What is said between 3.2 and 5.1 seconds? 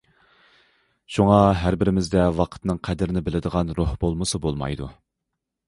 بىلىدىغان روھ بولمىسا بولمايدۇ.